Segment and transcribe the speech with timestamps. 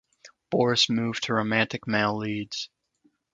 [0.49, 2.69] Boris moved to romantic male leads.